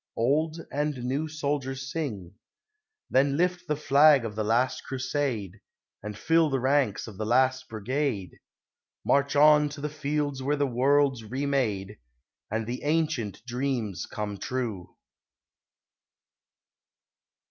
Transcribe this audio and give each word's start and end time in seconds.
OLD 0.17 0.61
AND 0.71 1.03
NEW 1.03 1.27
SOLDIERS 1.27 1.91
SING: 1.91 2.33
Then 3.11 3.37
lift 3.37 3.67
the 3.67 3.75
flag 3.75 4.25
of 4.25 4.33
the 4.35 4.43
Last 4.43 4.81
Crusade! 4.83 5.61
And 6.01 6.17
fill 6.17 6.49
the 6.49 6.59
ranks 6.59 7.05
of 7.05 7.17
the 7.19 7.25
Last 7.27 7.69
Brigade! 7.69 8.39
March 9.05 9.35
on 9.35 9.69
to 9.69 9.79
the 9.79 9.89
fields 9.89 10.41
where 10.41 10.55
the 10.57 10.65
world's 10.65 11.23
re 11.23 11.45
made, 11.45 11.99
And 12.49 12.65
the 12.65 12.81
Ancient 12.81 13.45
Dreams 13.45 14.07
come 14.07 14.39
true! 14.39 14.95